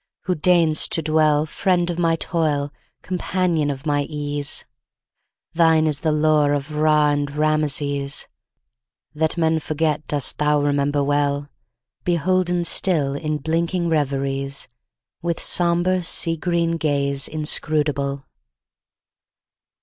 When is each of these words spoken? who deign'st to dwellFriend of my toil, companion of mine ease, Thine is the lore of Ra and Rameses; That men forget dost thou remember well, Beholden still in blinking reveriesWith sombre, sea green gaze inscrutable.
who 0.21 0.33
deign'st 0.33 0.89
to 0.89 1.03
dwellFriend 1.03 1.91
of 1.91 1.99
my 1.99 2.15
toil, 2.15 2.73
companion 3.03 3.69
of 3.69 3.85
mine 3.85 4.07
ease, 4.09 4.65
Thine 5.53 5.85
is 5.85 5.99
the 5.99 6.11
lore 6.11 6.53
of 6.53 6.73
Ra 6.73 7.11
and 7.11 7.29
Rameses; 7.29 8.27
That 9.13 9.37
men 9.37 9.59
forget 9.59 10.07
dost 10.07 10.39
thou 10.39 10.59
remember 10.59 11.03
well, 11.03 11.49
Beholden 12.03 12.65
still 12.65 13.13
in 13.13 13.37
blinking 13.37 13.89
reveriesWith 13.89 15.39
sombre, 15.39 16.01
sea 16.01 16.35
green 16.35 16.77
gaze 16.77 17.27
inscrutable. 17.27 18.25